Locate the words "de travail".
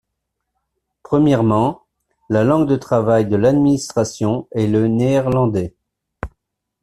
2.67-3.27